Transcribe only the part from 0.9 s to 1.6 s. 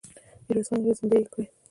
زندۍ يې کړئ!